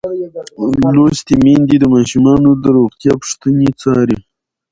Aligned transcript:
لوستې 0.95 1.35
میندې 1.43 1.75
د 1.79 1.85
ماشومانو 1.93 2.49
د 2.63 2.65
روغتیا 2.77 3.13
پوښتنې 3.21 3.69
څاري. 3.81 4.17